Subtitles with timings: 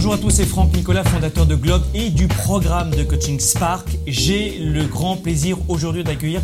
[0.00, 3.98] Bonjour à tous, c'est Franck Nicolas, fondateur de Globe et du programme de coaching Spark.
[4.06, 6.40] J'ai le grand plaisir aujourd'hui d'accueillir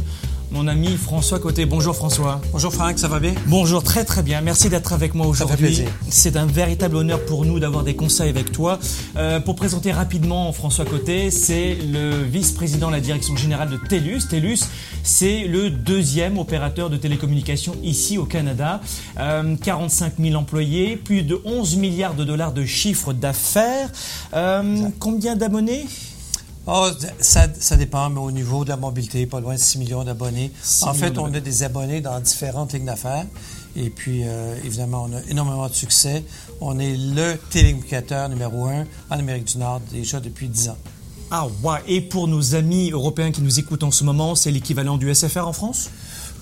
[0.50, 1.66] mon ami François Côté.
[1.66, 2.40] Bonjour François.
[2.52, 3.34] Bonjour Franck, ça va bien?
[3.46, 4.40] Bonjour, très très bien.
[4.40, 5.84] Merci d'être avec moi aujourd'hui.
[6.08, 8.78] C'est un véritable honneur pour nous d'avoir des conseils avec toi.
[9.16, 14.28] Euh, pour présenter rapidement François Côté, c'est le vice-président de la direction générale de TELUS.
[14.28, 14.60] TELUS,
[15.02, 18.80] c'est le deuxième opérateur de télécommunications ici au Canada.
[19.18, 23.90] Euh, 45 000 employés, plus de 11 milliards de dollars de chiffre d'affaires.
[24.34, 25.86] Euh, combien d'abonnés?
[26.68, 26.88] Oh,
[27.20, 30.50] ça, ça dépend, mais au niveau de la mobilité, pas loin de 6 millions d'abonnés.
[30.62, 33.26] 6 En fait, on a des abonnés dans différentes lignes d'affaires.
[33.76, 36.24] Et puis, euh, évidemment, on a énormément de succès.
[36.60, 40.78] On est le télécommunicateur numéro un en Amérique du Nord déjà depuis 10 ans.
[41.30, 41.78] Ah ouais.
[41.86, 45.46] Et pour nos amis européens qui nous écoutent en ce moment, c'est l'équivalent du SFR
[45.46, 45.90] en France?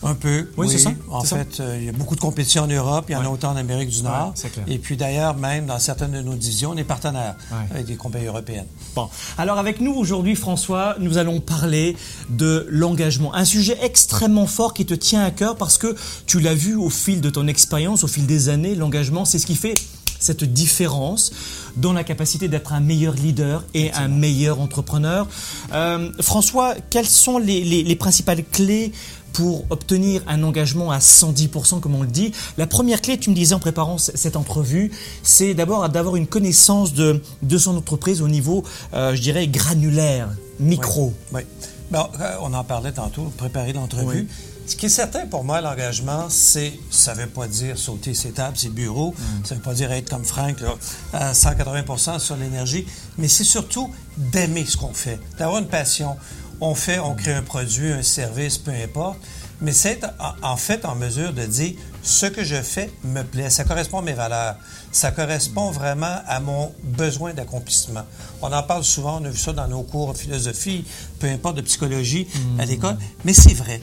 [0.04, 0.48] Un peu.
[0.56, 1.38] Oui, c'est ça, En ça.
[1.38, 3.26] fait, euh, il y a beaucoup de compétition en Europe, il y en Ouais.
[3.26, 4.34] a autant en Amérique du Nord.
[4.44, 4.64] Ouais, clair.
[4.68, 7.66] Et puis d'ailleurs, même dans certaines de nos divisions, on est partenaires Ouais.
[7.70, 8.66] avec des compagnies européennes.
[8.94, 9.08] Bon,
[9.38, 11.96] alors avec nous aujourd'hui, François, nous allons parler
[12.28, 13.34] de l'engagement.
[13.34, 15.96] Un sujet extrêmement fort qui te tient à cœur parce que
[16.26, 19.46] tu l'as vu au fil de ton expérience, au fil des années, l'engagement, c'est ce
[19.46, 19.74] qui fait
[20.20, 21.32] cette différence
[21.76, 25.26] dans la capacité d'être un meilleur leader et un meilleur entrepreneur.
[25.72, 28.92] Euh, François, quelles sont les, les- les principales clés
[29.34, 33.34] pour obtenir un engagement à 110%, comme on le dit La première clé, tu me
[33.34, 34.90] disais en préparant cette entrevue,
[35.22, 40.30] c'est d'abord d'avoir une connaissance de, de son entreprise au niveau, euh, je dirais, granulaire,
[40.58, 41.12] micro.
[41.32, 41.42] Oui.
[41.90, 44.22] Bon, euh, on en parlait tantôt, préparer l'entrevue.
[44.22, 44.50] Oui.
[44.66, 48.30] Ce qui est certain pour moi, l'engagement, c'est, ça ne veut pas dire sauter ses
[48.30, 50.74] tables, ses bureaux, ça ne veut pas dire être comme Frank, là,
[51.12, 52.86] à 180 sur l'énergie,
[53.18, 56.16] mais c'est surtout d'aimer ce qu'on fait, d'avoir une passion.
[56.60, 59.18] On fait, on crée un produit, un service, peu importe,
[59.60, 60.00] mais c'est
[60.42, 64.02] en, fait en mesure de dire ce que je fais me plaît, ça correspond à
[64.02, 64.56] mes valeurs,
[64.92, 68.02] ça correspond vraiment à mon besoin d'accomplissement.
[68.42, 70.84] On en parle souvent, on a vu ça dans nos cours de philosophie,
[71.18, 72.26] peu importe de psychologie
[72.58, 73.80] à l'école, mais c'est vrai.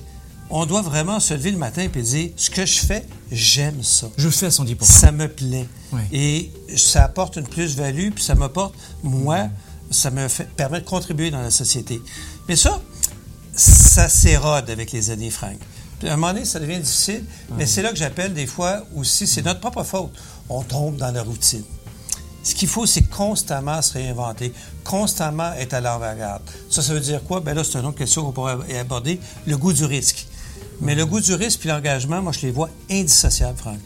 [0.53, 4.07] On doit vraiment se lever le matin et dire ce que je fais, j'aime ça.
[4.17, 4.83] Je fais à 110%.
[4.83, 5.65] Ça me plaît.
[5.93, 6.01] Oui.
[6.11, 9.47] Et ça apporte une plus-value, puis ça m'apporte, moi,
[9.91, 12.01] ça me fait, permet de contribuer dans la société.
[12.47, 12.81] Mais ça,
[13.53, 15.57] ça s'érode avec les années, Frank.
[15.99, 17.23] Puis à un moment donné, ça devient difficile,
[17.57, 20.11] mais c'est là que j'appelle des fois aussi, c'est notre propre faute.
[20.49, 21.63] On tombe dans la routine.
[22.43, 24.51] Ce qu'il faut, c'est constamment se réinventer,
[24.83, 26.41] constamment être à l'avant-garde.
[26.71, 27.39] Ça, ça veut dire quoi?
[27.39, 30.25] Ben là, c'est une autre question qu'on pourrait aborder, le goût du risque.
[30.79, 33.77] Mais le goût du risque puis l'engagement, moi, je les vois indissociables, Franck.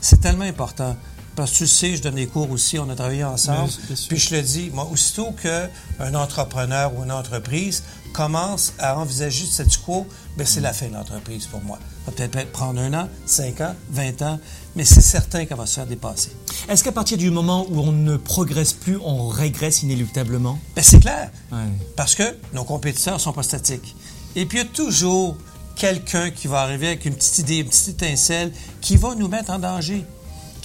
[0.00, 0.96] C'est tellement important.
[1.38, 3.70] Parce que tu le sais, je donne des cours aussi, on a travaillé ensemble.
[3.86, 3.96] Bien.
[4.08, 9.50] Puis je le dis, moi, aussitôt qu'un entrepreneur ou une entreprise commence à envisager le
[9.52, 10.04] statu quo,
[10.36, 11.78] ben c'est la fin de l'entreprise pour moi.
[12.04, 14.40] Ça va peut-être prendre un an, cinq ans, vingt ans,
[14.74, 16.32] mais c'est certain qu'elle va se faire dépasser.
[16.68, 20.58] Est-ce qu'à partir du moment où on ne progresse plus, on régresse inéluctablement?
[20.74, 21.30] Ben, c'est clair.
[21.52, 21.58] Ouais.
[21.94, 23.94] Parce que nos compétiteurs ne sont pas statiques.
[24.34, 25.36] Et puis, il y a toujours
[25.76, 29.50] quelqu'un qui va arriver avec une petite idée, une petite étincelle, qui va nous mettre
[29.50, 30.04] en danger,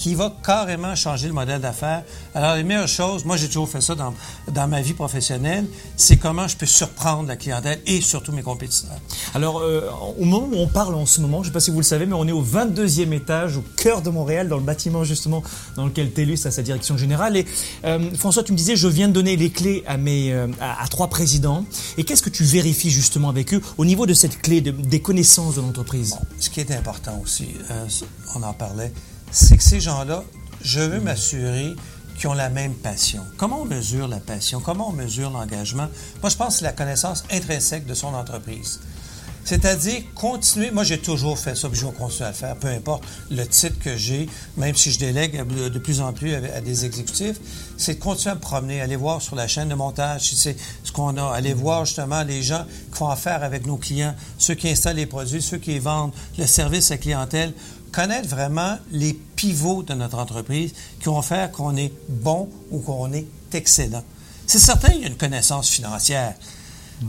[0.03, 2.03] qui va carrément changer le modèle d'affaires.
[2.35, 4.13] Alors, les meilleures choses, moi, j'ai toujours fait ça dans,
[4.51, 5.65] dans ma vie professionnelle,
[5.95, 8.97] c'est comment je peux surprendre la clientèle et surtout mes compétiteurs.
[9.33, 11.71] Alors, euh, au moment où on parle en ce moment, je ne sais pas si
[11.71, 14.63] vous le savez, mais on est au 22e étage, au cœur de Montréal, dans le
[14.63, 15.41] bâtiment justement
[15.77, 17.37] dans lequel TELUS a sa direction générale.
[17.37, 17.45] Et
[17.85, 20.83] euh, François, tu me disais, je viens de donner les clés à, mes, euh, à,
[20.83, 21.63] à trois présidents.
[21.97, 24.99] Et qu'est-ce que tu vérifies justement avec eux au niveau de cette clé, de- des
[24.99, 26.17] connaissances de l'entreprise?
[26.41, 27.47] Ce qui est important aussi,
[28.35, 28.91] on en parlait,
[29.33, 30.23] c'est que ces gens-là,
[30.61, 31.75] je veux m'assurer
[32.17, 33.23] qu'ils ont la même passion.
[33.37, 34.61] Comment on mesure la passion?
[34.61, 35.87] Comment on mesure l'engagement?
[36.21, 38.79] Moi, je pense que c'est la connaissance intrinsèque de son entreprise.
[39.45, 42.69] C'est-à-dire continuer, moi j'ai toujours fait ça, puis je vais continuer à le faire, peu
[42.69, 46.85] importe le titre que j'ai, même si je délègue de plus en plus à, des
[46.85, 47.41] exécutifs,
[47.75, 50.55] c'est de continuer à me promener, aller voir sur la chaîne de montage si c'est
[50.85, 54.53] ce qu'on a, aller voir justement les gens qui font affaire avec nos clients, ceux
[54.53, 57.53] qui installent les produits, ceux qui vendent, le service à clientèle,
[57.93, 63.13] connaître vraiment les pivots de notre entreprise qui vont faire qu'on est bon ou qu'on
[63.13, 64.03] est excellent.
[64.45, 66.33] C'est certain, il y a une connaissance financière.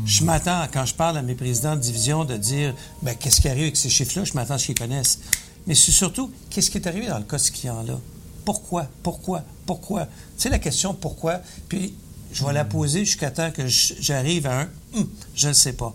[0.06, 3.48] Je m'attends, quand je parle à mes présidents de division, de dire ben, qu'est-ce qui
[3.48, 5.20] arrive avec ces chiffres-là, je m'attends à ce qu'ils connaissent.
[5.66, 7.98] Mais c'est surtout, qu'est-ce qui est arrivé dans le cas de ce client-là?
[8.44, 8.88] Pourquoi?
[9.02, 9.42] Pourquoi?
[9.66, 10.06] Pourquoi?
[10.06, 11.94] Tu sais, la question pourquoi, puis
[12.32, 15.94] je vais la poser jusqu'à temps que j'arrive à un Hum, je ne sais pas.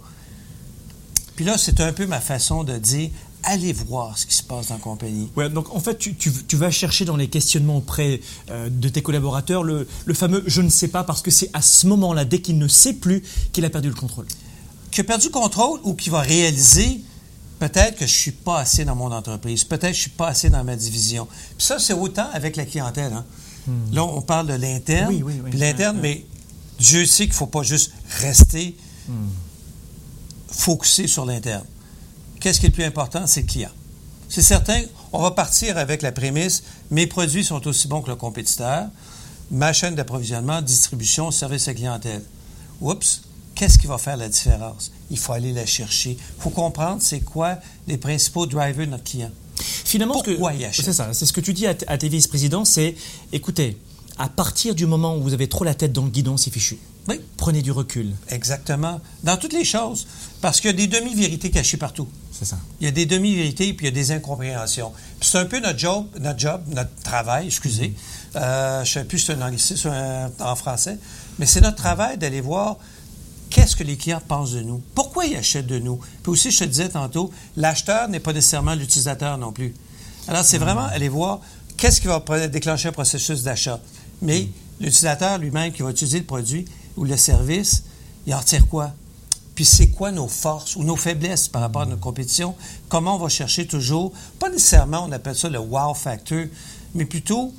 [1.36, 3.12] Puis là, c'est un peu ma façon de dire
[3.44, 5.30] allez voir ce qui se passe dans la compagnie.
[5.36, 8.22] Ouais, donc en fait, tu, tu- tu vas chercher dans les questionnements auprès
[8.52, 11.62] euh, de tes collaborateurs le, le fameux je ne sais pas parce que c'est à
[11.62, 14.26] ce moment-là, dès qu'il ne sait plus, qu'il a perdu le contrôle.
[14.92, 17.02] Qui a perdu le contrôle ou qui va réaliser
[17.60, 20.50] peut-être que je suis pas assez dans mon entreprise, peut-être que je suis pas assez
[20.50, 21.28] dans ma division.
[21.58, 23.14] Puis ça, c'est autant avec la clientèle.
[23.14, 23.26] Hein?
[23.94, 25.10] Là, on parle de l'interne.
[25.14, 25.50] Oui, oui, oui.
[25.52, 26.26] Puis l'interne, Ouais, mais
[26.80, 28.76] Dieu sait qu'il ne faut pas juste rester
[30.52, 31.64] focusé sur l'interne.
[32.40, 33.26] Qu'est-ce qui est le plus important?
[33.28, 33.70] C'est le client.
[34.30, 34.82] C'est certain,
[35.12, 38.86] on va partir avec la prémisse mes produits sont aussi bons que le compétiteur,
[39.52, 42.22] ma chaîne d'approvisionnement, distribution, service à clientèle.
[42.82, 43.22] Oups,
[43.56, 44.92] qu'est-ce qui va faire la différence?
[45.10, 46.12] Il faut aller la chercher.
[46.12, 47.58] Il faut comprendre c'est quoi
[47.88, 49.32] les principaux drivers de notre client.
[49.60, 50.86] Finalement, ce que- Pourquoi il achète?
[50.86, 52.96] c'est ça, c'est ce que tu dis à, à tes vice-présidents, c'est
[53.34, 53.78] écoutez,
[54.20, 56.78] à partir du moment où vous avez trop la tête dans le guidon, c'est fichu.
[57.08, 58.14] Oui, Prenez du recul.
[58.28, 59.00] exactement.
[59.24, 60.06] Dans toutes les choses.
[60.42, 62.08] Parce qu'il y a des demi-vérités cachées partout.
[62.32, 62.58] C'est ça.
[62.80, 64.92] Il y a des demi-vérités puis il y a des incompréhensions.
[65.20, 67.94] Puis c'est un peu notre job, notre job, notre travail, excusez.
[68.36, 69.92] Euh, je ne sais plus si c'est un anglicisme
[70.40, 70.98] en français,
[71.40, 72.78] mais c'est notre travail d'aller voir
[73.50, 74.82] qu'est-ce que les clients pensent de nous.
[74.94, 76.00] Pourquoi ils achètent de nous?
[76.22, 79.74] Puis aussi, je te disais tantôt, l'acheteur n'est pas nécessairement l'utilisateur non plus.
[80.28, 81.40] Alors, c'est vraiment aller voir
[81.78, 83.80] qu'est-ce qui va déclencher un processus d'achat.
[84.22, 84.48] Mais
[84.80, 86.66] l'utilisateur lui-même qui va utiliser le produit
[86.98, 87.84] ou le service,
[88.28, 88.94] il en retire quoi?
[89.56, 92.56] Puis c'est quoi nos forces ou nos faiblesses par rapport à notre compétition?
[92.88, 96.46] Comment on va chercher toujours, pas nécessairement on appelle ça le wow factor,
[96.96, 97.54] mais plutôt,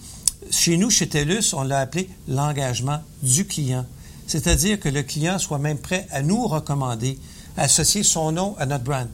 [0.50, 3.84] chez nous, chez TELUS, on l'a appelé l'engagement du client.
[4.26, 7.18] C'est-à-dire que le client soit même prêt à nous recommander,
[7.56, 9.08] à associer son nom à notre brand.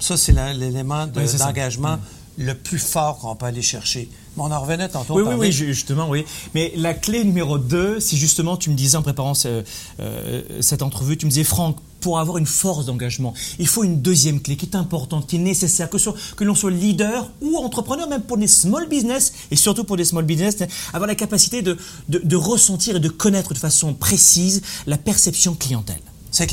[0.00, 1.46] Ça, c'est l'élément de- Oui, c'est ça.
[1.46, 1.98] d'engagement
[2.36, 4.08] le plus fort qu'on peut aller chercher.
[4.38, 5.14] Mais on en revenait tantôt.
[5.14, 6.24] Oui, oui, oui, ju- justement, oui.
[6.54, 9.62] Mais la clé numéro deux, si justement tu me disais en préparant ce-
[10.00, 14.00] euh, cette entrevue, tu me disais, Franck, pour avoir une force d'engagement, il faut une
[14.00, 15.96] deuxième clé qui est importante, qui est nécessaire, que,
[16.36, 20.04] que l'on soit leader ou entrepreneur, même pour des small business, et surtout pour des
[20.04, 20.56] small business,
[20.92, 21.76] avoir la capacité de,
[22.08, 26.00] de, de ressentir et de connaître de façon précise la perception clientèle.
[26.30, 26.48] C'est.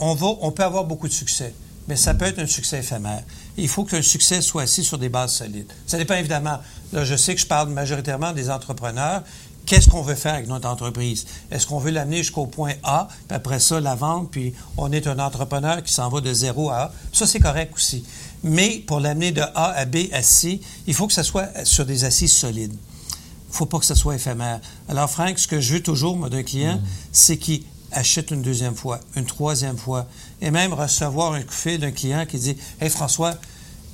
[0.00, 1.54] On, va, on peut avoir beaucoup de succès,
[1.88, 3.22] mais ça peut être un succès éphémère.
[3.56, 5.72] Il faut qu'un succès soit assis sur des bases solides.
[5.86, 6.58] Ça dépend évidemment.
[6.92, 9.22] Là, je sais que je parle majoritairement des entrepreneurs.
[9.64, 11.26] Qu'est-ce qu'on veut faire avec notre entreprise?
[11.50, 15.06] Est-ce qu'on veut l'amener jusqu'au point A, puis après ça, la vendre, puis on est
[15.06, 16.92] un entrepreneur qui s'en va de zéro à A?
[17.12, 18.04] Ça, c'est correct aussi.
[18.42, 21.84] Mais pour l'amener de A à B à C, il faut que ça soit sur
[21.84, 22.72] des assises solides.
[22.72, 24.60] Il ne faut pas que ça soit éphémère.
[24.88, 26.80] Alors, Franck, ce que je veux toujours, moi, d'un client,
[27.12, 27.62] c'est qu'il
[27.92, 30.06] achète une deuxième fois, une troisième fois,
[30.40, 33.34] et même recevoir un coup de fil d'un client qui dit Hey, François,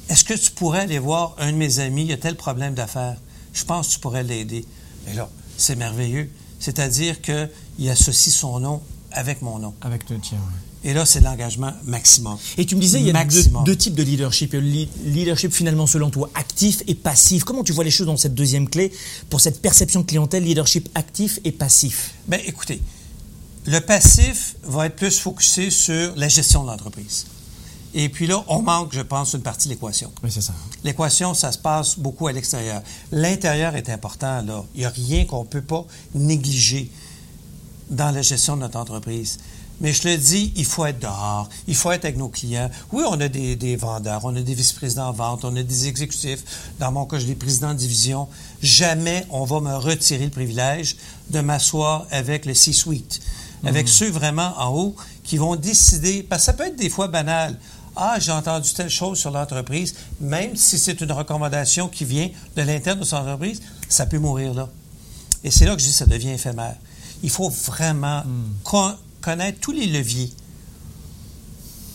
[0.09, 2.75] est-ce que tu pourrais aller voir un de mes amis, il y a tel problème
[2.75, 3.17] d'affaires,
[3.53, 4.65] je pense que tu pourrais l'aider.
[5.07, 6.31] Mais là, c'est merveilleux.
[6.59, 8.83] C'est-à-dire qu'il associe son nom
[9.13, 9.75] avec mon nom.
[9.81, 10.39] Avec le tien,
[10.83, 12.37] Et là, c'est l'engagement maximum.
[12.59, 14.53] Et tu me disais, il y a deux, deux types de leadership.
[14.53, 17.45] Il y a le leadership finalement selon toi actif et passif.
[17.45, 18.93] Comment tu vois les choses dans cette deuxième clé
[19.31, 22.15] pour cette perception de clientèle, leadership actif et passif?
[22.29, 22.81] Bien, écoutez,
[23.67, 27.27] le passif va être plus focusé sur la gestion de l'entreprise.
[27.97, 30.11] Et puis là, on manque, je pense, une partie de l'équation.
[30.23, 30.53] Oui, c'est ça.
[30.83, 32.83] L'équation, ça se passe beaucoup à l'extérieur.
[33.13, 34.65] L'intérieur est important, là.
[34.75, 36.91] Il n'y a rien qu'on ne peut pas négliger
[37.91, 39.39] dans la gestion de notre entreprise.
[39.81, 42.71] Mais je le dis, il faut être dehors, il faut être avec nos clients.
[42.93, 45.89] Oui, on a des, des vendeurs, on a des vice-présidents en vente, on a des
[45.89, 46.73] exécutifs.
[46.79, 48.29] Dans mon cas, j'ai des présidents de division.
[48.63, 50.97] Jamais on va me retirer le privilège
[51.31, 53.21] de m'asseoir avec le C-suite,
[53.67, 57.09] avec ceux vraiment en haut qui vont décider, parce que ça peut être des fois
[57.09, 57.59] banal.
[57.97, 62.63] Ah, j'ai entendu telle chose sur l'entreprise, même si c'est une recommandation qui vient de
[62.63, 64.69] l'interne de son entreprise, ça peut mourir là.
[65.45, 66.75] Et c'est là que je dis que ça devient éphémère.
[67.23, 68.23] Il faut vraiment
[68.65, 70.33] con- connaître tous les leviers.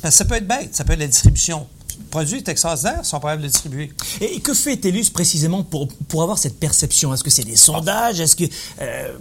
[0.01, 1.67] Parce que ça peut être bête, ça peut être la distribution.
[1.99, 3.91] Le produit est extraordinaire, ils sont pas capables de le distribuer.
[4.21, 7.13] Et que fait TELUS précisément pour, pour avoir cette perception?
[7.13, 8.21] Est-ce que c'est des sondages?
[8.21, 8.45] Est-ce que.
[8.81, 9.17] euh,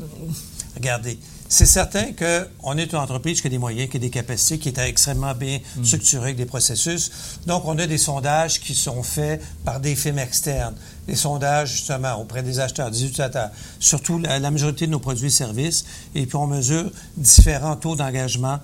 [0.76, 4.58] Regardez, c'est certain qu'on est une entreprise qui a des moyens, qui a des capacités,
[4.58, 7.10] qui est extrêmement bien structurée avec des processus.
[7.46, 10.74] Donc, on a des sondages qui sont faits par des firmes externes.
[11.06, 13.50] Des sondages, justement, auprès des acheteurs, des utilisateurs,
[13.80, 15.86] surtout la, la majorité de nos produits et services.
[16.14, 18.58] Et puis, on mesure différents taux d'engagement,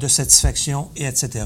[0.00, 1.44] de satisfaction, et etc.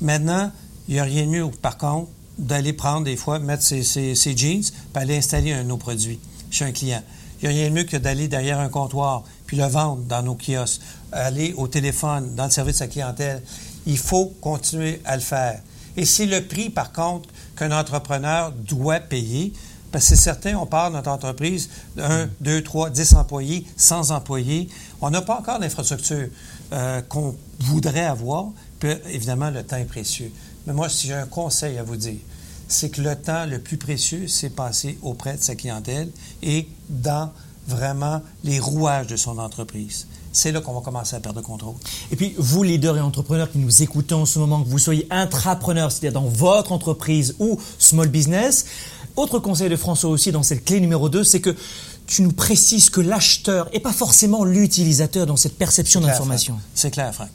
[0.00, 0.50] Maintenant,
[0.88, 4.14] il n'y a rien de mieux, par contre, d'aller prendre des fois, mettre ses, ses-
[4.14, 6.18] ses jeans, puis aller installer un de nos produits
[6.50, 7.02] chez un client.
[7.42, 10.22] Il n'y a rien de mieux que d'aller derrière un comptoir, puis le vendre dans
[10.22, 10.80] nos kiosques,
[11.12, 13.42] aller au téléphone, dans le service à la clientèle.
[13.86, 15.60] Il faut continuer à le faire.
[15.96, 19.52] Et c'est le prix, par contre, qu'un entrepreneur doit payer,
[19.92, 23.66] parce que c'est certain, on part de notre entreprise de 1, 2, 3, 10 employés,
[23.76, 24.68] 100 employés.
[25.00, 26.28] On n'a pas encore l'infrastructure
[26.72, 28.46] euh, qu'on voudrait avoir,
[28.78, 30.30] puis évidemment, le temps est précieux.
[30.66, 32.18] Mais moi, si j'ai un conseil à vous dire,
[32.68, 36.10] c'est que le temps le plus précieux, c'est passé auprès de sa clientèle
[36.42, 37.32] et dans
[37.66, 40.06] vraiment les rouages de son entreprise.
[40.32, 41.74] C'est là qu'on va commencer à perdre le contrôle.
[42.10, 45.06] Et puis, vous, leaders et entrepreneurs qui nous écoutez en ce moment, que vous soyez
[45.10, 48.66] intrapreneur, c'est-à-dire dans votre entreprise ou small business,
[49.16, 51.56] autre conseil de François aussi dans cette clé numéro 2, c'est que
[52.06, 56.58] tu nous précises que l'acheteur et pas forcément l'utilisateur dans cette perception d'information.
[56.74, 57.30] C'est clair, Franck.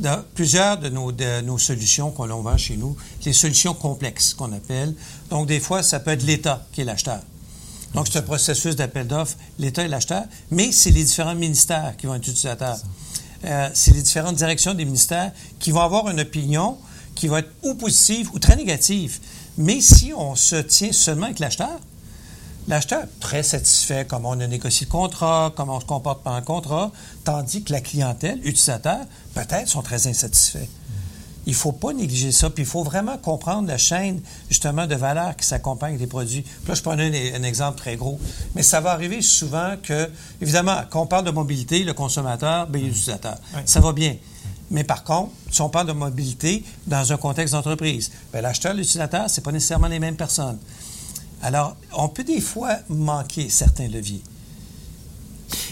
[0.00, 4.52] Dans plusieurs de nos, de nos solutions qu'on vend chez nous, les solutions complexes qu'on
[4.52, 4.94] appelle.
[5.30, 7.20] Donc, des fois, ça peut être l'État qui est l'acheteur.
[7.96, 12.04] Donc, c'est un processus d'appel d'offres, l'État est l'acheteur, mais c'est les différents ministères qui
[12.04, 12.76] vont être utilisateurs.
[13.46, 16.76] Euh, c'est les différentes directions des ministères qui vont avoir une opinion
[17.14, 19.18] qui va être ou positive ou très négative.
[19.56, 21.80] Mais si on se tient seulement avec l'acheteur,
[22.68, 26.36] l'acheteur est très satisfait comment on a négocié le contrat, comment on se comporte pendant
[26.36, 26.92] le contrat,
[27.24, 30.68] tandis que la clientèle, utilisateur, peut-être sont très insatisfaits.
[31.46, 34.94] Il ne faut pas négliger ça, puis il faut vraiment comprendre la chaîne, justement, de
[34.96, 36.42] valeur qui s'accompagne des produits.
[36.42, 38.18] Puis là, je prends un, un, exemple très gros,
[38.54, 40.10] mais ça va arriver souvent que,
[40.42, 43.36] évidemment, quand on parle de mobilité, le consommateur, bien, l'utilisateur.
[43.64, 44.16] Ça va bien.
[44.70, 48.76] Mais par contre, si on parle de mobilité dans un contexte d'entreprise, ben, l'acheteur et
[48.76, 50.58] l'utilisateur, ce pas nécessairement les mêmes personnes.
[51.42, 54.22] Alors, on peut des fois manquer certains leviers.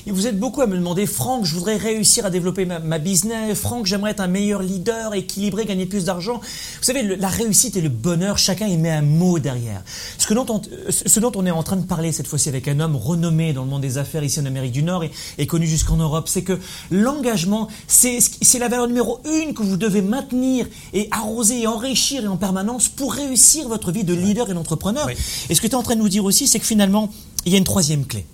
[0.06, 3.58] Et vous êtes beaucoup à me demander, Franck, je voudrais réussir à développer ma, business.
[3.58, 6.40] Franck, j'aimerais être un meilleur leader, équilibré, gagner plus d'argent.
[6.40, 9.82] Vous savez, la réussite et le bonheur, chacun y met un mot derrière.
[10.18, 12.68] Ce, que dont on, ce dont on est en train de parler cette fois-ci avec
[12.68, 15.04] un homme renommé dans le monde des affaires ici en Amérique du Nord
[15.38, 16.58] et, connu jusqu'en Europe, c'est que
[16.90, 18.20] l'engagement, c'est
[18.58, 23.14] la valeur numéro une que vous devez maintenir et arroser et enrichir en permanence pour
[23.14, 25.08] réussir votre vie de leader et d'entrepreneur.
[25.49, 27.11] Et ce que tu es en train de nous dire aussi, c'est que finalement,
[27.46, 28.26] il y a une troisième clé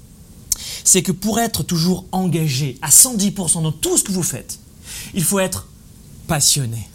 [0.91, 4.59] c'est que pour être toujours engagé à 110% dans tout ce que vous faites,
[5.15, 5.69] il faut être
[6.27, 6.89] passionné.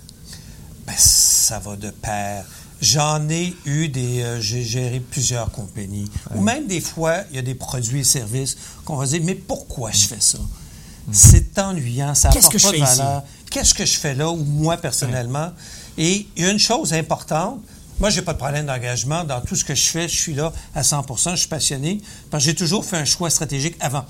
[0.85, 2.43] Ben, ça va de pair.
[2.81, 4.21] J'en ai eu des.
[4.21, 6.11] Euh, j'ai géré plusieurs compagnies.
[6.35, 9.35] Ou même des fois, il y a des produits et services qu'on va dire Mais
[9.35, 10.39] pourquoi je fais ça?
[10.39, 11.13] Hmm.
[11.13, 13.23] C'est ennuyant, ça que je fais valeur.
[13.49, 15.53] Qu'est-ce que je fais là, ou moi personnellement?
[15.97, 17.61] Et une chose importante
[17.99, 19.23] moi, j'ai pas de problème d'engagement.
[19.23, 22.01] Dans tout ce que je fais, je suis là à 100% je suis passionné.
[22.29, 24.05] Parce que j'ai toujours fait un choix stratégique avant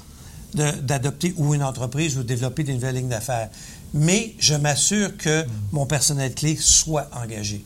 [0.53, 3.49] d'adopter ou une entreprise ou de développer des nouvelles lignes d'affaires.
[3.93, 7.63] Mais je m'assure que mon personnel clé soit engagé.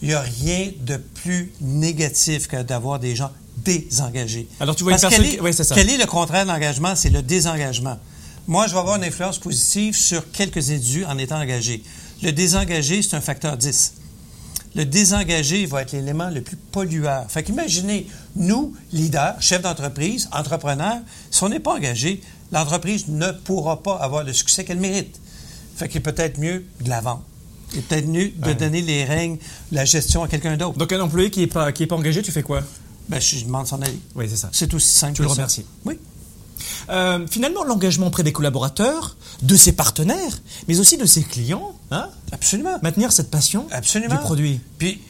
[0.00, 4.48] Il n'y a rien de plus négatif que d'avoir des gens désengagés.
[4.60, 5.74] Alors, tu vois Parce quel, est, ça.
[5.74, 6.94] quel est le contraire d'engagement?
[6.94, 7.98] C'est le désengagement.
[8.46, 11.82] Moi, je vais avoir une influence positive sur quelques individus en étant engagé.
[12.22, 13.94] Le désengagé, c'est un facteur 10
[14.78, 17.28] le désengagé va être l'élément le plus pollueur.
[17.28, 18.06] Fait qu'imaginez,
[18.36, 21.00] nous, leaders, chefs d'entreprise, entrepreneurs,
[21.32, 25.20] si on n'est pas engagé, l'entreprise ne pourra pas avoir le succès qu'elle mérite.
[25.74, 27.24] Fait qu'il est peut-être mieux de la vendre.
[27.72, 29.38] Il est peut-être mieux de donner les règles,
[29.72, 30.78] la gestion à quelqu'un d'autre.
[30.78, 32.62] Donc, un employé qui n'est pas, qui est pas engagé, tu fais quoi?
[33.08, 33.98] Ben, je demande son avis.
[34.14, 34.48] Oui, c'est ça.
[34.52, 35.66] C'est aussi simple tu le remercies.
[35.84, 35.98] Oui.
[36.90, 41.72] Euh, finalement, l'engagement auprès des collaborateurs, de ses partenaires, mais aussi de ses clients.
[41.90, 42.08] Hein?
[42.32, 42.78] Absolument.
[42.82, 44.14] Maintenir cette passion Absolument.
[44.14, 44.60] du produit.
[44.78, 45.00] Puis,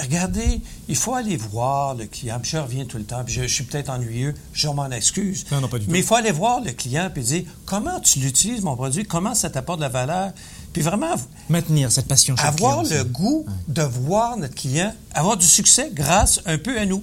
[0.00, 2.38] regardez, il faut aller voir le client.
[2.40, 5.44] Puis je reviens tout le temps, puis je, suis peut-être ennuyeux, je m'en excuse.
[5.50, 5.90] Non, non, pas du tout.
[5.90, 9.34] Mais il faut aller voir le client et dire comment tu l'utilises, mon produit, comment
[9.34, 10.32] ça t'apporte de la valeur?
[10.72, 11.14] Puis vraiment.
[11.48, 15.90] Maintenir cette passion chez Avoir le, le goût de voir notre client avoir du succès
[15.92, 17.02] grâce un peu à nous.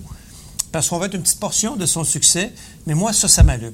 [0.71, 2.53] Parce qu'on va être une petite portion de son succès,
[2.85, 3.73] mais moi, ça, ça m'allume.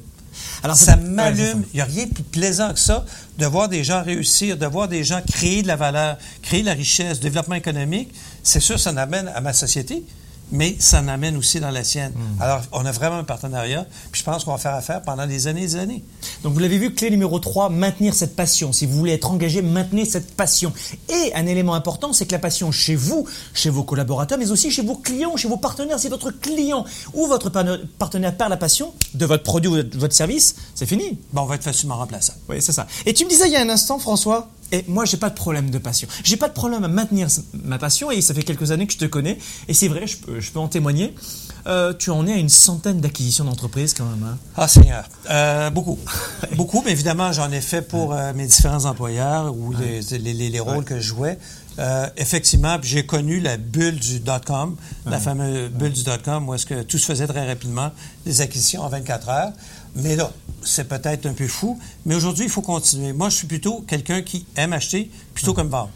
[0.63, 1.63] Alors, ça m'allume.
[1.73, 3.05] Il n'y a rien de plus plaisant que ça,
[3.37, 6.67] de voir des gens réussir, de voir des gens créer de la valeur, créer de
[6.67, 8.13] la richesse, développement économique.
[8.43, 10.03] C'est sûr, ça m'amène à ma société
[10.51, 12.11] mais ça m'amène aussi dans la sienne.
[12.11, 12.41] Hmm.
[12.41, 15.47] Alors, on a vraiment un partenariat, puis je pense qu'on va faire affaire pendant des
[15.47, 16.03] années et des années.
[16.43, 18.73] Donc, vous l'avez vu, clé numéro 3, maintenir cette passion.
[18.73, 20.73] Si vous voulez être engagé, maintenez cette passion.
[21.09, 24.71] Et un élément important, c'est que la passion chez vous, chez vos collaborateurs, mais aussi
[24.71, 28.93] chez vos clients, chez vos partenaires, si votre client ou votre partenaire perd la passion
[29.13, 31.19] de votre produit ou de votre service, c'est fini.
[31.33, 32.39] Bon, on va être facilement remplaçable.
[32.49, 32.87] Oui, c'est ça.
[33.05, 35.35] Et tu me disais il y a un instant, François, et moi, j'ai pas de
[35.35, 36.07] problème de passion.
[36.23, 37.27] J'ai pas de problème à maintenir
[37.63, 39.37] ma passion et ça fait quelques années que je te connais.
[39.67, 41.13] Et c'est vrai, je peux, je peux, en témoigner.
[41.67, 44.23] Euh, tu en es à une centaine d'acquisitions d'entreprises quand même.
[44.23, 44.37] Hein?
[44.55, 45.99] Ah Seigneur, euh, beaucoup,
[46.55, 46.81] beaucoup.
[46.85, 50.85] Mais évidemment, j'en ai fait pour euh, mes différents employeurs ou les, les, les, rôles
[50.85, 51.37] que je jouais.
[52.15, 54.75] Effectivement, j'ai connu la bulle du dot-com,
[55.05, 57.91] la fameuse bulle du dot-com, où est-ce que tout se faisait très rapidement,
[58.25, 59.51] des acquisitions en 24 heures.
[59.95, 60.31] Mais là,
[60.63, 63.13] c'est peut-être un peu fou, mais aujourd'hui, il faut continuer.
[63.13, 65.89] Moi, je suis plutôt quelqu'un qui aime acheter plutôt que vendre.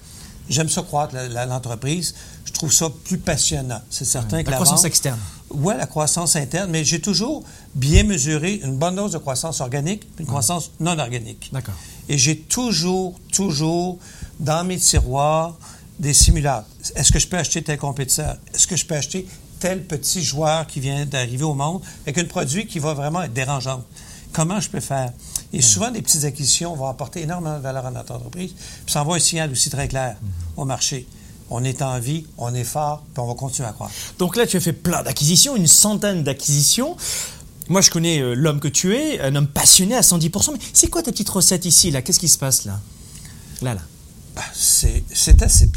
[0.49, 1.15] J'aime ça croître
[1.47, 2.13] l'entreprise.
[2.45, 3.81] Je trouve ça plus passionnant.
[3.89, 5.19] C'est certain que la, croissance externe.
[5.49, 10.07] Oui, la croissance interne, mais j'ai toujours bien mesuré une bonne dose de croissance organique
[10.19, 11.49] une croissance non organique.
[11.51, 11.73] D'accord.
[12.07, 13.97] Et j'ai toujours, toujours
[14.39, 15.57] dans mes tiroirs
[15.99, 16.67] des simulacres.
[16.95, 18.37] Est-ce que je peux acheter tel compétiteur?
[18.53, 19.27] Est-ce que je peux acheter
[19.59, 23.33] tel petit joueur qui vient d'arriver au monde avec un produit qui va vraiment être
[23.33, 23.83] dérangeant?
[24.33, 25.11] Comment je peux faire?
[25.53, 29.01] Et souvent, des petites acquisitions vont apporter énormément de valeur à notre entreprise, puis ça
[29.01, 30.17] envoie un signal aussi très clair
[30.57, 31.07] au marché.
[31.49, 33.91] on est en vie, on est fort, puis on va continuer à croire.
[34.17, 36.97] Donc là, tu as fait plein d'acquisitions, une centaine d'acquisitions.
[37.69, 40.53] Moi, je connais euh, l'homme que tu es, un homme passionné à 110%.
[40.53, 42.01] Mais c'est quoi ta petite recette ici, là?
[42.01, 42.79] Qu'est-ce qui se passe là?
[43.61, 43.81] Là, là.
[44.35, 45.69] Ah, C'est assez...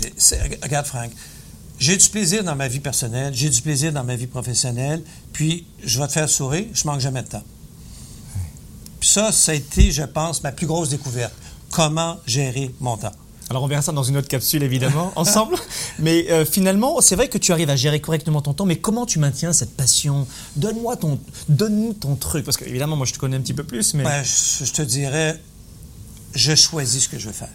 [0.62, 1.12] Regarde, Franck,
[1.78, 5.66] j'ai du plaisir dans ma vie personnelle, j'ai du plaisir dans ma vie professionnelle, puis
[5.84, 7.44] je vais te faire sourire, je manque jamais de temps.
[9.00, 11.32] Puis ça, ça a été, je pense, ma plus grosse découverte.
[11.70, 13.12] Comment gérer mon temps?
[13.50, 15.56] Alors, on verra ça dans une autre capsule, évidemment, ensemble.
[15.98, 19.06] Mais euh, finalement, c'est vrai que tu arrives à gérer correctement ton temps, mais comment
[19.06, 20.26] tu maintiens cette passion?
[20.56, 21.18] Donne-moi ton,
[21.48, 22.44] donne-nous ton truc.
[22.44, 24.04] Parce que, évidemment, moi, je te connais un petit peu plus, mais.
[24.04, 25.40] Ben, je, je te dirais,
[26.34, 27.48] je choisis ce que je veux faire.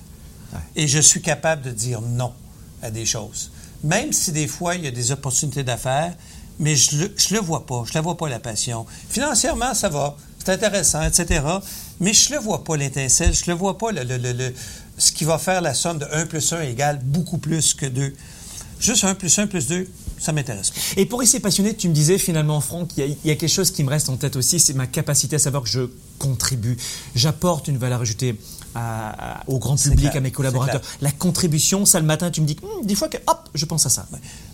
[0.54, 0.60] Ouais.
[0.76, 2.34] Et je suis capable de dire non
[2.82, 3.52] à des choses.
[3.84, 6.14] Même si des fois, il y a des opportunités d'affaires,
[6.60, 7.84] mais je le, je le vois pas.
[7.88, 8.86] Je la vois pas, la passion.
[9.10, 10.16] Financièrement, ça va.
[10.40, 11.42] C'est intéressant, etc.
[12.00, 13.34] Mais je le vois pas, l'étincelle.
[13.34, 14.54] Je le vois pas, le, le-
[14.98, 18.14] ce qui va faire la somme de 1 plus 1 égale beaucoup plus que 2.
[18.80, 19.88] Juste 1 plus 1 plus 2,
[20.20, 20.72] ça m'intéresse.
[20.98, 23.84] Et pour essayer passionné, tu me disais finalement, Franck, il y a quelque chose qui
[23.84, 26.76] me reste en tête aussi, c'est ma capacité à savoir que je contribue,
[27.16, 28.36] j'apporte une valeur ajoutée
[28.76, 30.82] à- à- au grand public, clair, à mes collaborateurs.
[31.02, 33.86] La contribution, ça le matin, tu me dis, Hum, des fois que, hop, je pense
[33.86, 34.06] à ça.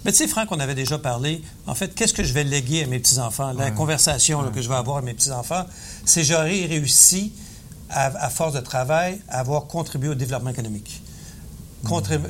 [0.06, 1.42] Mais tu sais, Franck, on avait déjà parlé.
[1.68, 3.54] En fait, qu'est-ce que je vais léguer à mes petits-enfants?
[3.54, 5.66] La conversation là, que je vais avoir à mes petits-enfants,
[6.06, 7.32] c'est j'aurai réussi,
[7.90, 11.02] à, à force de travail, à avoir contribué au développement économique.
[11.86, 12.28] Contribu-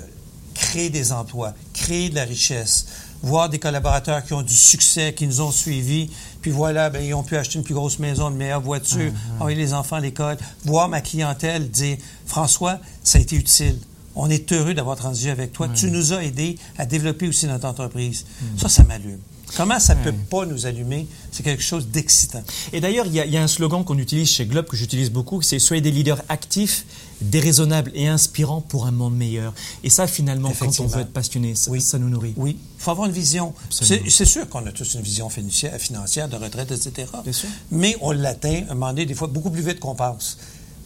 [0.70, 2.86] Créer des emplois, créer de la richesse,
[3.24, 6.12] voir des collaborateurs qui ont du succès, qui nous ont suivis,
[6.42, 9.58] puis voilà, ben, ils ont pu acheter une plus grosse maison, une meilleure voiture, envoyer
[9.58, 11.98] les enfants à l'école, voir ma clientèle dire
[12.28, 13.80] François, ça a été utile.
[14.16, 15.68] On est heureux d'avoir transigé avec toi.
[15.74, 18.26] Tu nous as aidés à développer aussi notre entreprise.
[18.58, 19.20] Ça, ça m'allume.
[19.58, 21.08] Comment ça ne peut pas nous allumer?
[21.32, 22.44] C'est quelque chose d'excitant.
[22.74, 24.78] Et d'ailleurs, il y, a- il y a un slogan qu'on utilise chez Globe, que
[24.78, 26.86] j'utilise beaucoup, c'est Soyez des leaders actifs,
[27.22, 29.54] déraisonnables et inspirants pour un monde meilleur.
[29.84, 31.82] Et ça, finalement, quand on veut être passionné, ça, Oui.
[31.82, 32.34] ça nous nourrit.
[32.38, 33.54] Oui, il faut avoir une vision.
[33.70, 37.08] C'est sûr qu'on a tous une vision financière, financière de retraite, etc.
[37.24, 37.50] Bien sûr.
[37.72, 40.38] Mais on l'atteint, à un moment donné, des fois, beaucoup plus vite qu'on pense.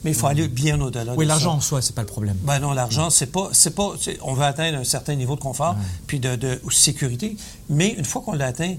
[0.03, 2.36] Mais il faut aller bien au-delà Oui, de l'argent en soi, c'est pas le problème.
[2.43, 5.75] Ben non, l'argent, c'est pas, c'est pas, on veut atteindre un certain niveau de confort
[6.08, 7.38] puis de, de sécurité,
[7.69, 8.75] mais une fois qu'on l'a atteint,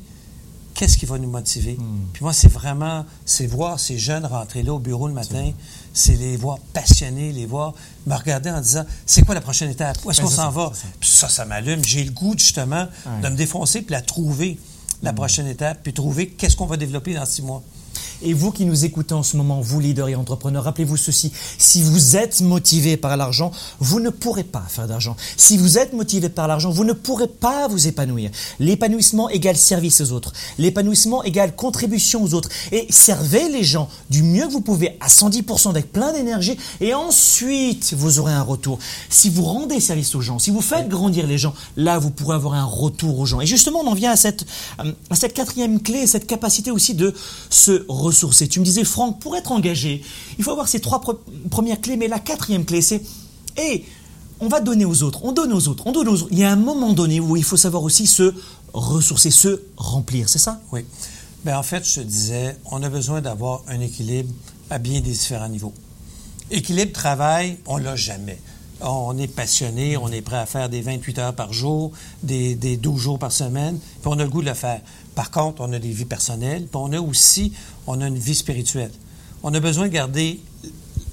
[0.74, 1.78] qu'est-ce qui va nous motiver?
[2.12, 5.50] Puis moi, c'est vraiment, c'est voir ces jeunes rentrer là au bureau le matin,
[5.94, 7.72] c'est les voir passionnés, les voir
[8.06, 9.96] me regarder en disant, c'est quoi la prochaine étape?
[10.04, 10.72] Où est-ce Ben, qu'on s'en va?
[10.74, 10.86] ça.
[11.00, 11.82] Puis ça, ça m'allume.
[11.84, 12.86] J'ai le goût justement
[13.22, 14.58] de me défoncer puis la trouver
[15.02, 17.62] la prochaine étape, puis trouver qu'est-ce qu'on va développer dans six mois.
[18.24, 21.82] Et vous qui nous écoutez en ce moment, vous leaders et entrepreneurs, rappelez-vous ceci, si
[21.82, 25.14] vous êtes motivé par l'argent, vous ne pourrez pas faire d'argent.
[25.36, 28.30] Si vous êtes motivé par l'argent, vous ne pourrez pas vous épanouir.
[28.60, 30.32] L'épanouissement égale service aux autres.
[30.56, 32.48] L'épanouissement égale contribution aux autres.
[32.72, 36.94] Et servez les gens du mieux que vous pouvez à 110% avec plein d'énergie et
[36.94, 38.78] ensuite vous aurez un retour.
[39.10, 42.36] Si vous rendez service aux gens, si vous faites grandir les gens, là vous pourrez
[42.36, 43.42] avoir un retour aux gens.
[43.42, 44.46] Et justement, on en vient à cette,
[44.80, 47.12] euh, quatrième clé, cette capacité aussi de
[47.50, 48.13] se ressourcer.
[48.48, 50.02] Tu me disais, Franck, pour être engagé,
[50.38, 51.18] il faut avoir ces trois pre-
[51.50, 53.02] premières clés, mais la quatrième clé, c'est,
[53.56, 53.84] et
[54.40, 56.28] on va donner aux autres, on donne aux autres, on donne aux autres.
[56.30, 58.34] Il y a un moment donné où il faut savoir aussi se
[58.72, 60.60] ressourcer, se remplir, c'est ça?
[60.72, 60.84] Oui.
[61.44, 64.32] Bien, en fait, je disais, on a besoin d'avoir un équilibre
[64.70, 65.74] à bien des différents niveaux.
[66.50, 68.38] Équilibre travail, on l'a jamais.
[68.86, 71.90] On est passionné, on est prêt à faire des 28 heures par jour,
[72.22, 74.80] des, des 12 jours par semaine, puis on a le goût de le faire.
[75.14, 77.52] Par contre, on a des vies personnelles, puis on a aussi,
[77.86, 78.90] on a une vie spirituelle.
[79.42, 80.40] On a besoin de garder,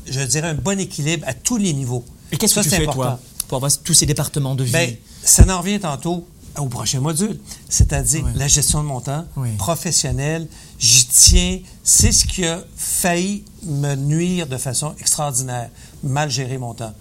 [0.05, 2.03] je dirais, un bon équilibre à tous les niveaux.
[2.31, 2.93] Et qu'est-ce que tu fais, important.
[3.01, 4.71] toi, pour avoir tous ces départements de vie?
[4.71, 4.89] Bien,
[5.23, 6.25] ça en revient tantôt
[6.57, 9.51] au prochain module, c'est-à-dire la gestion de mon temps Oui.
[9.57, 10.47] professionnelle.
[10.79, 11.59] J'y tiens.
[11.83, 15.69] C'est ce qui a failli me nuire de façon extraordinaire,
[16.03, 16.93] mal gérer mon temps.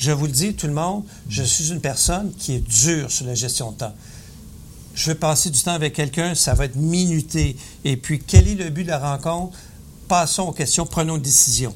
[0.00, 3.26] Je vous le dis, tout le monde, je suis une personne qui est dure sur
[3.26, 3.92] la gestion de temps.
[4.94, 7.54] Je veux passer du temps avec quelqu'un, ça va être minuté.
[7.84, 9.56] Et puis, quel est le but de la rencontre?
[10.08, 11.74] Passons aux questions, prenons une décision.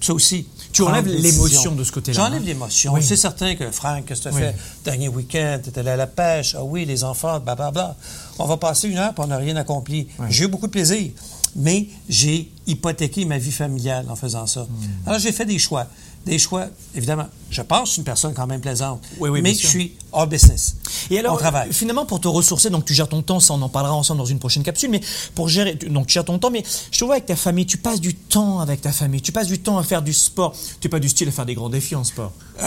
[0.00, 0.46] Ça aussi.
[0.72, 2.46] Tu enlèves l'émotion de ce côté-là, J'enlève hein?
[2.46, 2.92] l'émotion.
[2.92, 3.02] Oui.
[3.02, 4.42] C'est certain que, Franck, qu'est-ce que tu as Oui.
[4.42, 4.56] fait?
[4.84, 5.58] Dernier week-end?
[5.64, 6.54] Tu allé à la pêche.
[6.56, 7.96] Ah oui, les enfants, blablabla.
[8.38, 10.06] On va passer une heure et on n'a rien accompli.
[10.20, 10.26] Oui.
[10.30, 11.10] J'ai eu beaucoup de plaisir,
[11.56, 14.62] mais j'ai hypothéqué ma vie familiale en faisant ça.
[14.62, 15.08] Hmm.
[15.08, 15.88] Alors, j'ai fait des choix.
[16.26, 19.42] Des choix, évidemment, je pense que je suis une personne quand même plaisante, Oui, oui,
[19.42, 20.76] mais bien je suis hors business.
[21.10, 21.70] Et alors, on travaille.
[21.72, 24.24] finalement, pour te ressourcer, donc tu gères ton temps, ça on en parlera ensemble dans
[24.24, 25.02] une prochaine capsule, mais
[25.34, 27.76] pour gérer, donc tu gères ton temps, mais je te vois avec ta famille, tu
[27.76, 30.54] passes du temps avec ta famille, tu passes du temps à faire du sport.
[30.80, 32.32] Tu n'es pas du style à faire des grands défis en sport.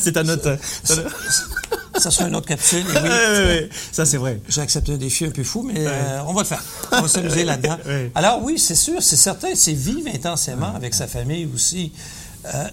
[0.00, 0.48] c'est ta note.
[1.98, 2.84] Ça sera une autre capsule.
[2.88, 4.40] et oui, Ça c'est vrai.
[4.48, 6.62] J'ai accepté un défi un peu fou, mais euh, on va le faire.
[6.92, 7.76] On va s'amuser là-dedans.
[8.14, 11.92] Alors oui, c'est sûr, c'est certain, c'est vivre intensément avec sa famille aussi.
[12.46, 12.68] Euh,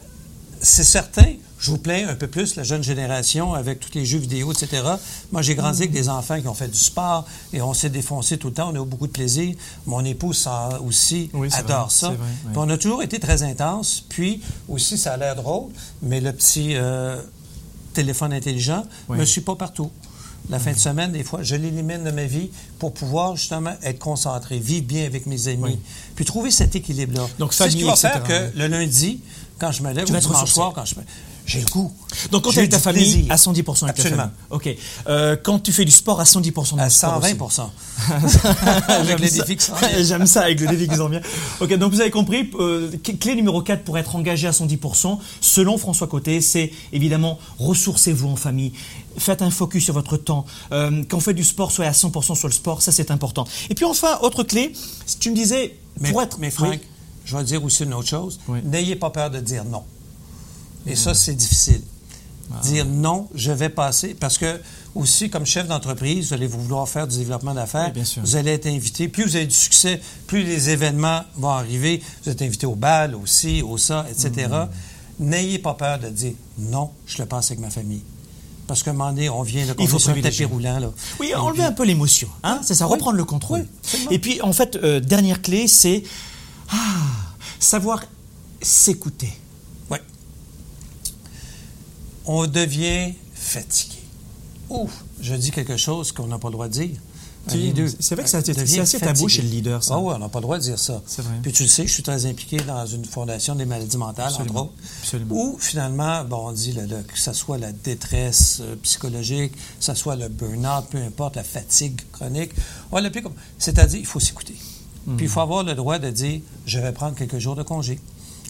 [0.62, 4.20] c'est certain je vous plains un peu plus la jeune génération avec tous les jeux
[4.20, 4.84] vidéo, etc.
[5.32, 8.38] Moi, j'ai grandi avec des enfants qui ont fait du sport et on s'est défoncé
[8.38, 8.70] tout le temps.
[8.72, 9.56] On a eu beaucoup de plaisir.
[9.88, 12.08] Mon épouse ça aussi Oui, adore vrai, ça.
[12.10, 12.52] vrai, oui.
[12.56, 14.04] On a toujours été très intense.
[14.08, 15.72] Puis aussi, ça a l'air drôle,
[16.04, 17.20] mais le petit euh,
[17.96, 19.16] téléphone intelligent Oui.
[19.18, 19.90] ne me suit pas partout.
[20.52, 24.00] La fin de semaine, des fois, je l'élimine de ma vie pour pouvoir justement être
[24.00, 25.80] concentré, vivre bien avec mes amis, Oui.
[26.16, 27.28] puis trouver cet équilibre-là.
[27.40, 29.22] Donc, c'est ce qui va faire que le lundi,
[29.60, 31.02] quand je me lève, Tu vas dimanche soir, quand je me...
[31.46, 31.93] J'ai le goût.
[32.32, 33.32] Donc quand tu es avec ta du famille, plaisir.
[33.32, 34.24] à 110% avec Absolument.
[34.50, 34.56] ta.
[34.56, 34.70] OK.
[35.08, 37.62] Euh, quand tu fais du sport, à 110% dans À le sport 120 aussi.
[38.89, 39.58] Avec J'aime les défis.
[40.04, 41.22] J'aime ça avec le défi qui s'en vient.
[41.62, 45.78] Ok, donc vous avez compris, euh, clé numéro 4 pour être engagé à 110%, selon
[45.78, 48.74] François Côté, c'est évidemment ressourcez-vous en famille.
[49.17, 50.46] Faites un focus sur votre temps.
[50.74, 53.46] Euh, quand vous faites du sport, soyez à 100% sur le sport, ça c'est important.
[53.70, 54.74] Et puis enfin, autre clé,
[55.22, 56.38] tu me disais, Mais, pour être...
[56.39, 56.80] mais Franck, Oui.
[57.28, 58.40] Je vais dire aussi une autre chose.
[58.48, 58.60] Oui.
[58.63, 59.84] N'ayez pas peur de dire non.
[60.86, 61.82] Et ça, c'est difficile.
[62.50, 62.62] Ah.
[62.63, 64.16] Dire non, je vais passer.
[64.18, 64.62] Parce que,
[64.96, 67.88] aussi, comme chef d'entreprise, vous allez vouloir faire du développement d'affaires.
[67.88, 68.22] Oui, bien sûr.
[68.22, 69.10] Vous allez être invité.
[69.10, 72.02] Plus vous avez du succès, plus les événements vont arriver.
[72.24, 74.48] Vous êtes invité au bal, aussi, au ça, etc.
[74.48, 75.26] Mm.
[75.26, 78.04] N'ayez pas peur de dire non, je le passe avec ma famille.
[78.68, 80.80] Parce qu'à un moment donné, on vient de Il faut sur un tapis roulant.
[80.80, 80.92] Là.
[81.20, 82.30] Oui, enlever un peu l'émotion.
[82.44, 82.94] Hein, c'est ça, Oui.
[82.94, 83.66] reprendre le contrôle.
[83.94, 84.08] Oui.
[84.12, 86.04] Et puis, en fait, euh, dernière clé, c'est
[86.70, 86.76] ah,
[87.60, 88.04] savoir
[88.62, 89.32] s'écouter.
[89.90, 89.98] Oui.
[92.26, 93.96] On devient fatigué.
[94.70, 96.98] Ouf, je dis quelque chose qu'on n'a pas le droit de dire.
[97.50, 99.94] C'est vrai que c'est assez- devient c'est assez tabou chez le leader, ça.
[99.96, 101.02] Ah oui, on n'a pas le droit de dire ça.
[101.06, 101.36] C'est vrai.
[101.42, 104.60] Puis tu le sais, je suis très impliqué dans une fondation des maladies mentales, Absolument.
[104.64, 104.74] entre autres.
[105.02, 105.34] Absolument.
[105.36, 109.60] Où finalement, bon, on dit le- le- que ce soit la détresse euh, psychologique, que
[109.80, 112.52] ce soit le burn-out, peu importe, la fatigue chronique,
[112.92, 113.34] on l'applique comme.
[113.58, 114.56] C'est-à-dire, il faut s'écouter.
[115.15, 118.00] Puis il faut avoir le droit de dire je vais prendre quelques jours de congé,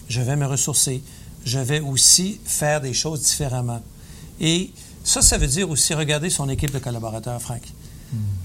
[0.08, 1.02] je vais me ressourcer,
[1.44, 3.80] je vais aussi faire des choses différemment.
[4.40, 4.72] Et
[5.04, 7.62] ça, ça veut dire aussi regarder son équipe de collaborateurs, Franck.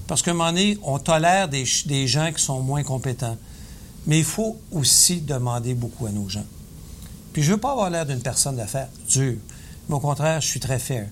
[0.06, 3.36] Parce qu'à un moment donné, on tolère des, des gens qui sont moins compétents.
[4.06, 6.44] Mais il faut aussi demander beaucoup à nos gens.
[7.32, 9.38] Puis je ne veux pas avoir l'air d'une personne d'affaires dure.
[9.88, 11.08] Mais au contraire, je suis très fair.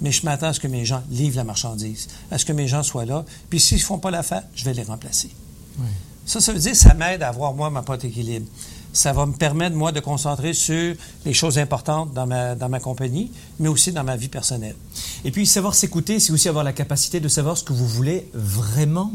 [0.00, 2.66] Mais je m'attends à ce que mes gens livrent la marchandise, à ce que mes
[2.66, 3.24] gens soient là.
[3.50, 5.30] Puis s'ils ne font pas l'affaire, je vais les remplacer.
[5.78, 5.86] Oui.
[6.26, 8.46] Ça, ça veut dire que ça m'aide à avoir, moi, ma pote équilibre.
[8.92, 12.78] Ça va me permettre, moi, de concentrer sur les choses importantes dans ma, dans ma
[12.78, 14.76] compagnie, mais aussi dans ma vie personnelle.
[15.24, 18.28] Et puis, savoir s'écouter, c'est aussi avoir la capacité de savoir ce que vous voulez
[18.34, 19.10] vraiment.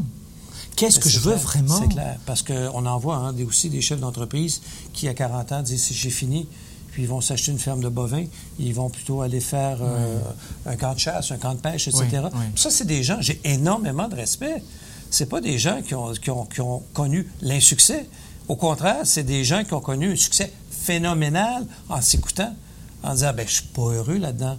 [0.74, 1.80] Qu'est-ce Ben, que je veux vraiment?
[1.80, 2.18] C'est clair.
[2.26, 4.60] Parce qu'on en voit hein, des, aussi des chefs d'entreprise
[4.92, 6.48] qui, à 40 ans, disent j'ai fini.
[6.92, 8.24] Puis ils vont s'acheter une ferme de bovins.
[8.58, 10.18] Ils vont plutôt aller faire euh,
[10.66, 12.04] un camp de chasse, un camp de pêche, etc.
[12.12, 12.44] Oui, oui.
[12.56, 14.62] Ça, c'est des gens, j'ai énormément de respect.
[15.10, 18.08] C'est pas des gens qui ont, qui ont- qui ont connu l'insuccès.
[18.48, 22.54] Au contraire, c'est des gens qui ont connu un succès phénoménal en s'écoutant,
[23.02, 24.56] en disant ben, je suis pas heureux là-dedans.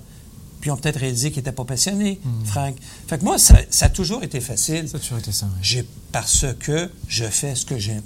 [0.61, 2.75] Puis ils ont peut-être réalisé qu'ils n'étaient pas passionnés, Franck.
[3.07, 4.89] Fait que moi, ça, ça a toujours été facile.
[4.89, 5.45] Ça a toujours été ça.
[5.45, 5.57] oui.
[5.61, 8.03] J'ai parce que je fais ce que j'aime.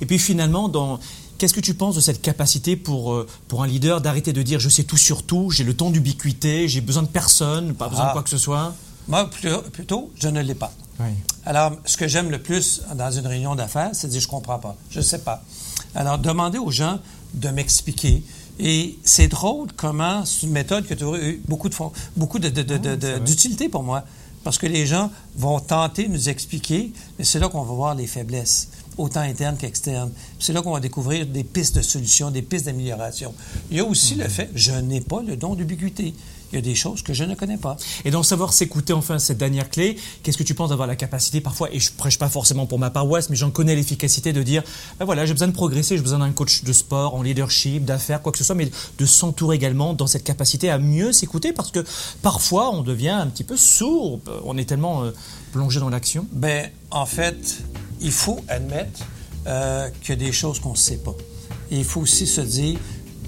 [0.00, 0.98] Et puis finalement, dans...
[1.38, 4.58] qu'est-ce que tu penses de cette capacité pour, euh, pour un leader d'arrêter de dire
[4.58, 8.06] je sais tout sur tout, j'ai le temps d'ubiquité, j'ai besoin de personne, pas besoin
[8.06, 8.08] Ah.
[8.08, 8.74] de quoi que ce soit?
[9.06, 10.72] Moi, plutôt, plutôt, je ne l'ai pas.
[11.00, 11.06] Oui.
[11.44, 14.58] Alors, ce que j'aime le plus dans une réunion d'affaires, c'est de dire je comprends
[14.58, 15.42] pas, je ne sais pas.
[15.94, 16.98] Alors, demander aux gens
[17.34, 18.22] de m'expliquer.
[18.58, 22.38] Et c'est drôle comment c'est une méthode qui a toujours eu beaucoup de fond- beaucoup
[22.38, 23.20] de- vrai.
[23.20, 24.04] d'utilité pour moi.
[24.44, 27.94] Parce que les gens vont tenter de nous expliquer, mais c'est là qu'on va voir
[27.96, 30.12] les faiblesses, autant internes qu'externes.
[30.38, 33.34] C'est là qu'on va découvrir des pistes de solutions, des pistes d'amélioration.
[33.70, 36.14] Il y a aussi le fait, je n'ai pas le don d'ubiquité.
[36.52, 37.76] Il y a des choses que je ne connais pas.
[38.04, 41.40] Et dans savoir s'écouter, enfin, cette dernière clé, qu'est-ce que tu penses d'avoir la capacité
[41.40, 44.62] parfois, et je prêche pas forcément pour ma paroisse, mais j'en connais l'efficacité de dire,
[44.98, 48.22] ben voilà, j'ai besoin de progresser, j'ai besoin d'un coach de sport, en leadership, d'affaires,
[48.22, 51.70] quoi que ce soit, mais de s'entourer également dans cette capacité à mieux s'écouter, parce
[51.70, 51.84] que
[52.22, 55.10] parfois on devient un petit peu sourd, on est tellement euh,
[55.52, 56.26] plongé dans l'action.
[56.32, 57.58] Ben, en fait,
[58.00, 59.00] il faut admettre
[59.46, 61.14] euh, qu'il y a des choses qu'on ne sait pas.
[61.70, 62.78] Et il faut aussi se dire,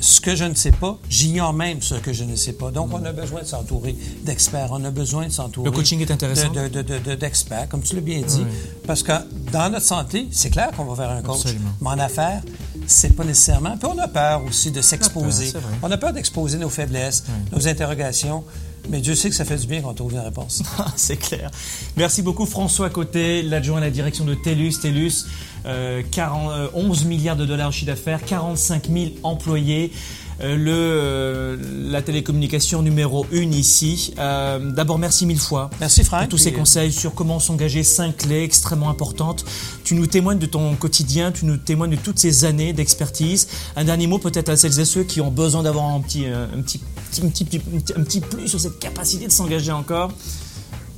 [0.00, 2.70] ce que je ne sais pas, j'ignore même ce que je ne sais pas.
[2.70, 4.68] Donc, on a besoin de s'entourer d'experts.
[4.70, 5.70] On a besoin de s'entourer.
[5.70, 6.50] Le coaching est intéressant.
[6.52, 8.40] de- de- de- de- D'experts, comme tu l'as bien dit.
[8.42, 8.56] Oui.
[8.86, 9.12] Parce que
[9.52, 11.40] dans notre santé, c'est clair qu'on va vers un coach.
[11.40, 11.70] Absolument.
[11.80, 12.42] Mais en affaires,
[12.86, 13.76] c'est pas nécessairement.
[13.76, 15.52] Puis on a peur aussi de s'exposer.
[15.82, 18.44] On a peur d'exposer nos faiblesses, nos interrogations.
[18.90, 20.62] Mais Dieu sait que ça fait du bien quand on trouve une réponse.
[20.96, 21.50] C'est clair.
[21.96, 24.78] Merci beaucoup François Côté, l'adjoint à la direction de TELUS.
[24.80, 25.26] TELUS,
[25.66, 29.92] euh, 40, euh, 11 milliards de dollars au chiffre d'affaires, 45 000 employés.
[30.40, 31.56] Euh, le, euh,
[31.90, 34.14] la télécommunication numéro une ici.
[34.18, 35.68] Euh, D'abord, merci mille fois.
[35.80, 36.22] Merci, Franck.
[36.22, 39.44] Pour tous ces euh, conseils sur comment s'engager, cinq clés extrêmement importantes.
[39.82, 43.48] Tu nous témoignes de ton quotidien, tu nous témoignes de toutes ces années d'expertise.
[43.74, 46.46] Un dernier mot peut-être à celles et ceux qui ont besoin d'avoir un petit, euh,
[46.56, 47.60] un petit petit, un, petit,
[47.96, 50.12] un petit plus sur cette capacité de s'engager encore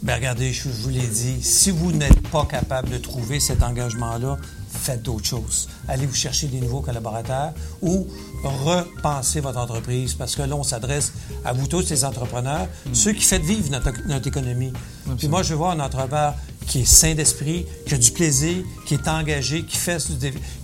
[0.02, 4.38] ben regardez, je, vous l'ai dit, si vous n'êtes pas capable de trouver cet engagement-là,
[4.70, 5.68] faites d'autres choses.
[5.88, 8.06] Allez vous chercher des nouveaux collaborateurs ou
[8.42, 11.12] repensez votre entreprise parce que là, on s'adresse
[11.44, 12.94] à vous tous, les entrepreneurs, hmm.
[12.94, 14.72] ceux qui font vivre notre, économie.
[15.18, 16.34] Puis moi, je veux voir un entrepreneur
[16.66, 19.98] qui est sain d'esprit, qui a du plaisir, qui est engagé, qui fait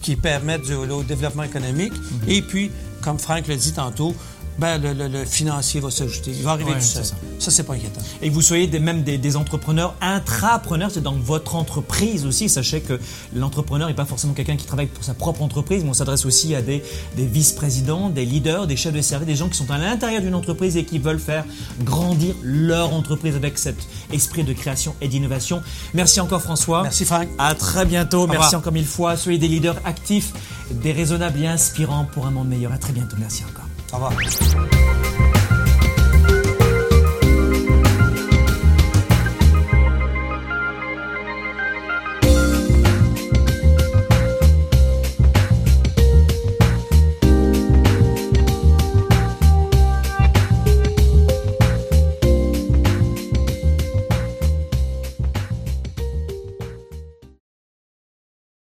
[0.03, 0.73] qui permet du,
[1.07, 1.93] développement économique.
[1.93, 2.29] Hmm.
[2.29, 2.71] Et puis,
[3.03, 4.15] comme Franck le dit tantôt,
[4.59, 6.31] ben, le, financier va s'ajouter.
[6.31, 7.05] Il va arriver tout seul.
[7.39, 8.01] Ça, c'est pas inquiétant.
[8.23, 12.49] Et vous soyez des, même des, entrepreneurs intrapreneurs, c'est dans votre entreprise aussi.
[12.49, 12.99] Sachez que
[13.35, 16.55] l'entrepreneur n'est pas forcément quelqu'un qui travaille pour sa propre entreprise, mais on s'adresse aussi
[16.55, 16.83] à des,
[17.17, 20.77] vice-présidents, des leaders, des chefs de service, des gens qui sont à l'intérieur d'une entreprise
[20.77, 21.45] et qui veulent faire
[21.83, 23.77] grandir leur entreprise avec cet
[24.13, 25.63] esprit de création et d'innovation.
[25.93, 26.83] Merci encore François.
[26.83, 27.29] Merci Franck.
[27.39, 28.27] À très bientôt.
[28.27, 29.17] Merci encore mille fois.
[29.17, 30.33] Soyez des leaders actifs,
[30.71, 32.73] déraisonnables et inspirants pour un monde meilleur.
[32.73, 33.17] À très bientôt.
[33.19, 33.66] Merci encore.
[33.97, 34.96] Au revoir.